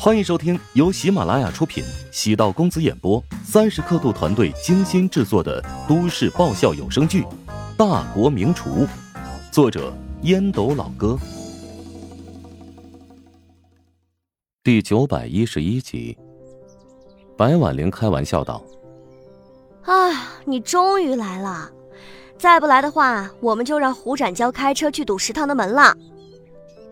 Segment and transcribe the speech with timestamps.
[0.00, 7.22] 欢迎收听由喜马拉雅出品、喜道公子演播、三十刻度团队精心制作的都市爆笑有声剧
[7.76, 8.86] 《大国名厨》，
[9.50, 9.92] 作者
[10.22, 11.18] 烟斗老哥，
[14.62, 16.16] 第九百一十一集。
[17.36, 18.62] 白婉玲开玩笑道
[19.82, 21.68] ：“啊，你终于来了！
[22.38, 25.92] 再不来的话，我们就让胡展娇开车去堵食堂的门了。”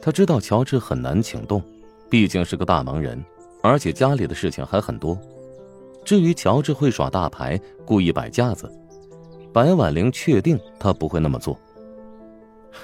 [0.03, 1.63] 他知道乔治很难请动。
[2.09, 3.23] 毕竟是个大忙人，
[3.63, 5.19] 而且家里的事情还很多。
[6.05, 8.71] 至于乔治会耍大牌、故意摆架子，
[9.53, 11.59] 白婉玲确定他不会那么做。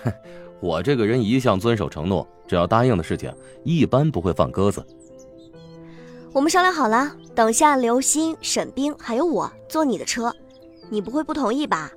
[0.02, 0.12] 哼，
[0.60, 3.32] 我这个人一向遵守承诺，只要答应的事情，
[3.62, 4.84] 一般不会放鸽子。
[6.32, 10.34] 我们商量好了，等下刘鑫、沈冰还有我坐你的车，
[10.90, 11.92] 你不会不同意吧？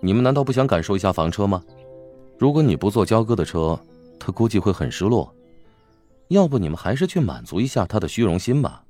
[0.00, 1.62] 你们难道不想感受一下房车吗？
[2.38, 3.78] 如果你不坐焦哥的车，
[4.18, 5.32] 他估计会很失落。
[6.30, 8.84] 要不你们还是去满足一下他的虚荣心吧。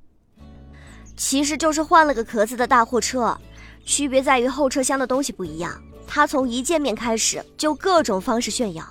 [1.16, 3.36] 其实就是换了个壳子的大货车，
[3.84, 5.82] 区别在于后车厢的东西不一样。
[6.06, 8.84] 他从一见面开始就各种方式炫耀，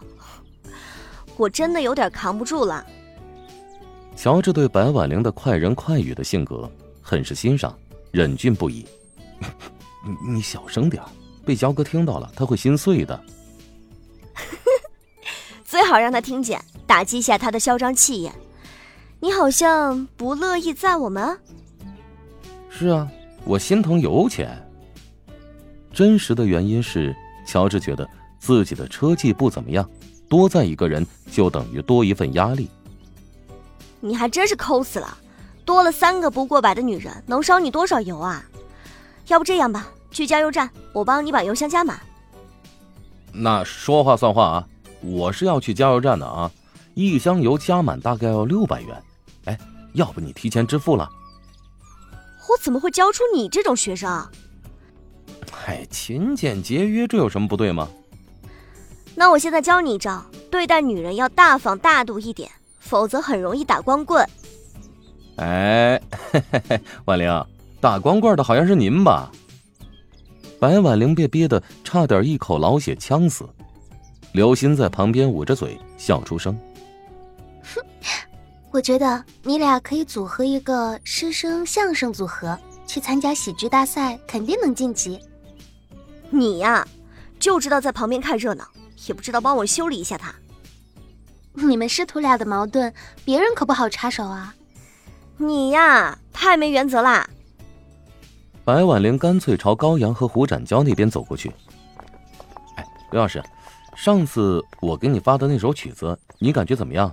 [1.38, 2.83] 我真的有点扛不住了。
[4.16, 6.69] 乔治对白婉玲的快人快语的性格
[7.02, 7.78] 很是欣赏，
[8.11, 8.86] 忍俊不已。
[10.03, 11.03] 你你小声点，
[11.45, 13.23] 被焦哥听到了他会心碎的。
[15.63, 16.59] 最好让他听见。
[16.90, 18.34] 打击下他的嚣张气焰，
[19.20, 21.38] 你好像不乐意赞我们。
[22.68, 23.08] 是啊，
[23.46, 24.58] 我心疼油钱。
[25.94, 27.16] 真实的原因是，
[27.46, 28.09] 乔治觉得
[28.40, 29.88] 自己的车技不怎么样，
[30.28, 32.68] 多载一个人就等于多一份压力。
[34.00, 35.16] 你还真是抠死了，
[35.64, 38.44] 多了三个不过百的女人，能烧你多少油啊？
[39.28, 42.00] 要不这样吧，去加油站，我帮你把油箱加满。
[43.31, 44.68] 那说话算话啊，
[45.02, 46.50] 我是要去加油站的啊。
[46.94, 49.04] 一箱油加满大概要六百元，
[49.45, 49.58] 哎，
[49.94, 51.09] 要不你提前支付了？
[52.50, 54.28] 我怎么会教出你这种学生？
[55.66, 57.88] 哎，勤俭节约，这有什么不对吗？
[59.16, 62.50] 那我现在教你一招，对待女人要大方大度一点，
[62.80, 64.28] 否则很容易打光棍。
[65.36, 67.46] 哎，嘿嘿嘿，婉玲，
[67.80, 69.31] 打光棍的好像是您吧？
[70.59, 73.47] 白婉玲被憋得差点一口老血呛死，
[74.34, 76.58] 刘鑫在旁边捂着嘴笑出声。
[77.75, 77.84] 哼，
[78.72, 85.19] 我觉得你俩可以组合一个师生相声组合，去参加喜剧大赛，肯定能晋级。
[86.30, 86.88] 你呀，
[87.40, 88.66] 就知道在旁边看热闹，
[89.07, 90.34] 也不知道帮我修理一下他。
[91.53, 92.94] 你们师徒俩的矛盾，
[93.25, 94.53] 别人可不好插手啊。
[95.38, 97.28] 你呀，太没原则啦！
[98.63, 101.51] 白婉玲干脆朝高阳和胡展娇那边走过去。
[102.75, 103.44] 哎，刘老师，
[103.96, 107.12] 上次我给你发的那首曲子，你感觉怎么样？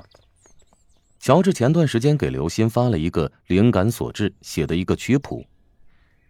[1.26, 5.44] 乔治前段时间给刘鑫发了一个灵感所致写的一个曲谱，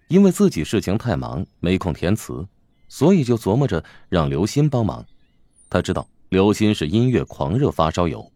[0.08, 2.48] 因为自己事情太忙没空填词，
[2.88, 5.04] 所以就琢磨着让刘鑫帮忙。
[5.68, 8.32] 他知道刘鑫是音乐狂热发烧友，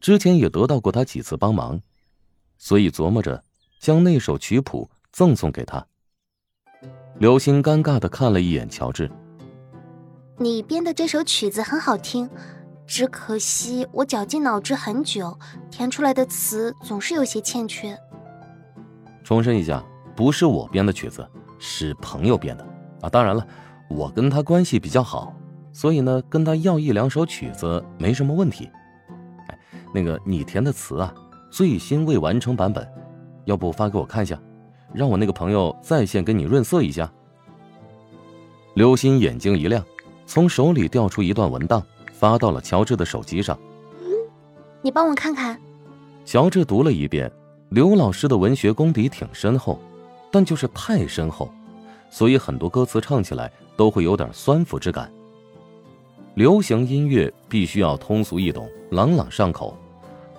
[0.00, 1.80] 之前也得到过他几次帮忙，
[2.58, 3.44] 所以琢磨着
[3.78, 5.86] 将那首曲谱赠送给他。
[7.20, 9.08] 刘鑫尴尬的看了一眼乔治
[10.36, 12.28] ：“你编的这首曲子很好听。”
[12.86, 15.36] 只可惜我绞尽脑汁很久，
[15.70, 17.98] 填出来的词总是有些欠缺。
[19.24, 22.64] 重申一下，不是我编的曲子，是朋友编的
[23.02, 23.08] 啊！
[23.08, 23.44] 当然了，
[23.90, 25.34] 我跟他关系比较好，
[25.72, 28.70] 所以呢，跟他要一两首曲子没什么问题。
[29.48, 29.58] 哎，
[29.92, 31.12] 那个你填的词啊，
[31.50, 32.86] 最新未完成版本，
[33.46, 34.40] 要不发给我看一下，
[34.94, 37.12] 让我那个朋友在线给你润色一下。
[38.74, 39.84] 刘鑫眼睛一亮，
[40.24, 41.82] 从手里调出一段文档。
[42.18, 43.58] 发到了乔治的手机上，
[44.80, 45.60] 你帮我看看。
[46.24, 47.30] 乔治读了一遍，
[47.68, 49.78] 刘老师的文学功底挺深厚，
[50.30, 51.50] 但就是太深厚，
[52.08, 55.12] 所以很多歌词唱起来都会有点酸腐之感。
[56.34, 59.76] 流行音乐必须要通俗易懂、朗朗上口，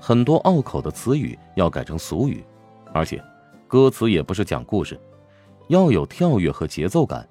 [0.01, 2.43] 很多拗口的词语要改成俗语，
[2.91, 3.23] 而且
[3.67, 4.99] 歌词也不是讲故事，
[5.67, 7.27] 要有跳跃和节奏感。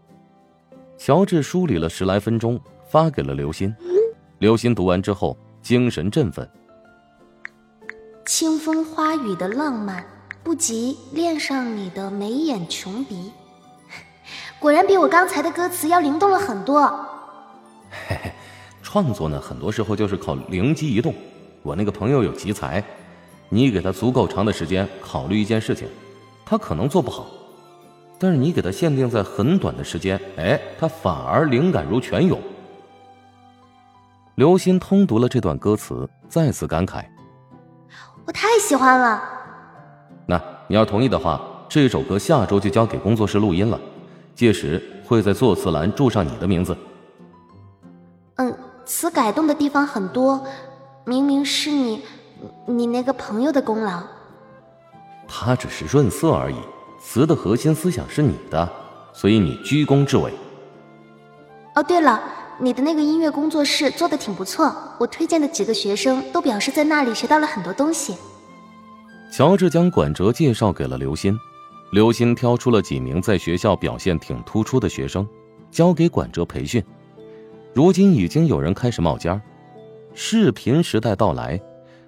[0.96, 2.58] 乔治梳理了十来分钟，
[2.88, 3.74] 发给了刘鑫。
[4.38, 6.46] 刘鑫读完之后，精神振奋。
[8.26, 10.04] 清风花雨的浪漫，
[10.44, 13.32] 不及恋上你的眉眼琼鼻。
[14.60, 16.86] 果然比我刚才的歌词要灵动了很多。
[17.90, 18.30] 嘿嘿，
[18.82, 21.14] 创作呢，很多时候就是靠灵机一动。
[21.62, 22.84] 我那个朋友有奇才，
[23.48, 25.88] 你给他足够长的时间考虑一件事情，
[26.44, 27.24] 他可能做不好；
[28.18, 32.38] 但是你给他限定在很短的时间，哎，他反而灵感如泉涌。
[34.36, 37.02] 刘鑫通读了这段歌词，再次感慨
[38.26, 39.22] ：“我太喜欢了。
[40.26, 40.38] 那
[40.68, 41.40] 你要同意的话，
[41.70, 43.80] 这首歌下周就交给工作室录音了，
[44.34, 46.76] 届时会在作词栏注上你的名字。
[48.34, 48.54] 嗯，
[48.84, 50.46] 词改动的地方很多，
[51.06, 52.02] 明明是你，
[52.66, 54.02] 你那个朋友的功劳。
[55.26, 56.56] 他只是润色而已，
[57.00, 58.70] 词的核心思想是你的，
[59.14, 60.30] 所以你居功至伟。
[61.74, 62.20] 哦，对了，
[62.58, 68.16] 你的那个音乐工作室做的挺不错，我推荐的几个学生都表示在那里学到了很多东西。
[69.30, 71.38] 乔治将管哲介绍给了刘鑫，
[71.92, 75.28] 刘鑫挑出了几名在学校表现挺突出的学生，
[75.70, 76.82] 交给管哲培训。
[77.74, 79.42] 如今已经有人开始冒尖儿，
[80.14, 81.60] 视频时代到来，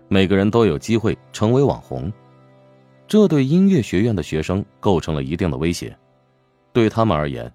[0.09, 2.11] 每个人都有机会成为网红，
[3.07, 5.95] 这对音乐学院的学生构成了一定的威胁。
[6.73, 7.53] 对他们而言，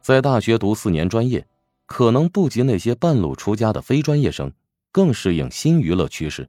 [0.00, 1.44] 在大学读四年专业，
[1.90, 4.52] 可能不及那些半路出家的非专业生
[4.92, 6.48] 更适应新娱乐趋势。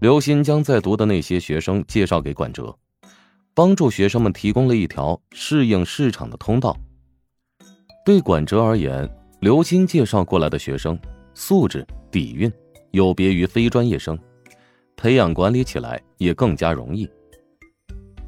[0.00, 2.74] 刘鑫将在读的那些学生介绍给管哲，
[3.52, 6.74] 帮助学生们提供了一条适应市场的通道。
[8.02, 9.06] 对管哲而言，
[9.40, 10.98] 刘鑫介绍过来的学生
[11.34, 12.50] 素质底蕴
[12.92, 14.18] 有别于非专业生，
[14.96, 17.06] 培养管理起来也更加容易。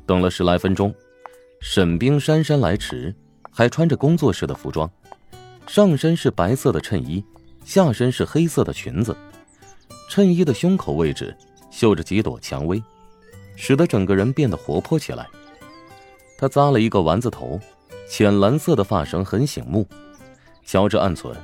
[0.04, 0.94] 等了十来分钟，
[1.62, 3.14] 沈冰姗姗来迟。
[3.54, 4.90] 还穿着工作室的服装，
[5.66, 7.24] 上身是白色的衬衣，
[7.64, 9.16] 下身是黑色的裙子。
[10.08, 11.34] 衬衣的胸口位置
[11.70, 12.82] 绣着几朵蔷薇，
[13.56, 15.26] 使得整个人变得活泼起来。
[16.36, 17.58] 她扎了一个丸子头，
[18.08, 19.86] 浅蓝色的发绳很醒目。
[20.64, 21.34] 乔治暗存，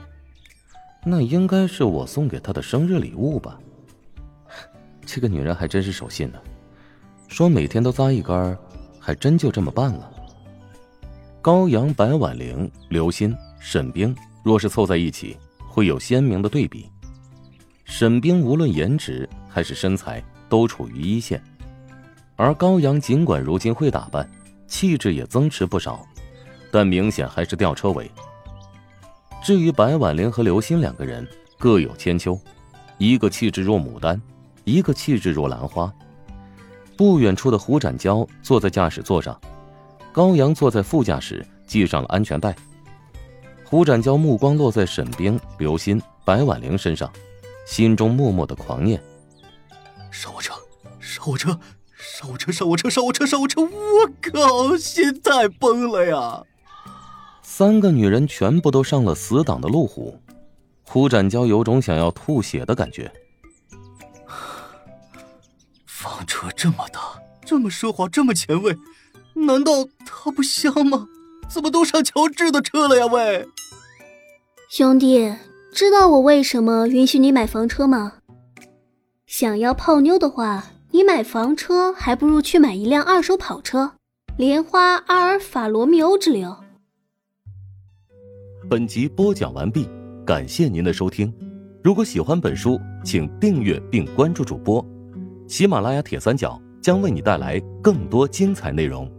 [1.05, 3.59] 那应该是我送给她的生日礼物吧。
[5.07, 6.39] 这个女人还真是守信呢，
[7.29, 8.59] 说每天都扎一根，
[9.01, 10.13] 还真就这么办了。
[11.41, 16.91] 高阳、白婉玲、刘鑫、沈冰，若是凑在一起，会有鲜明的对比。
[17.85, 21.43] 沈冰无论颜值还是身材都处于一线，
[22.37, 24.29] 而高阳尽管如今会打扮，
[24.67, 26.07] 气质也增持不少，
[26.71, 28.11] 但明显还是吊车尾。
[29.43, 31.27] 至于白婉玲和刘鑫两个人，
[31.59, 32.39] 各有千秋，
[32.99, 34.21] 一个气质若牡丹，
[34.65, 35.93] 一个气质若兰花。
[36.97, 39.39] 不远处的胡展娇坐在驾驶座上。
[40.13, 42.55] 高阳坐在副驾驶，系上了安全带。
[43.71, 47.13] 胡展娇目光落在沈冰、刘鑫、白婉玲身上，
[47.67, 48.99] 心中默默的狂念
[50.11, 50.55] ：“上我车，
[50.99, 51.61] 上我车，
[51.99, 53.61] 上我车，上我车，上我车，上我车！
[53.61, 53.69] 我
[54.33, 56.43] 靠，心态崩了呀！”
[57.45, 60.19] 三个女人全部都上了死党的路虎，
[60.83, 63.13] 胡展娇有种想要吐血的感觉。
[65.85, 68.75] 房车这么大，这么奢华，这么前卫。
[69.35, 69.73] 难道
[70.07, 71.07] 它不香吗？
[71.49, 73.07] 怎么都上乔治的车了呀？
[73.07, 73.49] 喂，
[74.69, 75.35] 兄弟，
[75.73, 78.15] 知道我为什么允许你买房车吗？
[79.27, 83.93] 想要泡妞的话，你买房车还不如去买一辆二手跑车，
[84.37, 86.57] 莲花、阿尔法罗密欧之流。
[88.69, 89.89] 本集播讲完毕，
[90.27, 91.33] 感谢您的收听。
[91.83, 94.85] 如果喜欢本书，请订阅并关注主播。
[95.47, 99.11] 喜马拉雅铁三角将为你带来更多精彩内容。